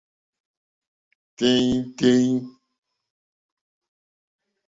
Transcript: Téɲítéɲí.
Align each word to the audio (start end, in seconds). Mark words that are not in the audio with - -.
Téɲítéɲí. 1.37 2.35